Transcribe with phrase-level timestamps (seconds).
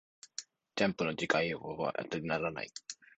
[0.75, 2.71] ジャンプの次号予告は当てにならない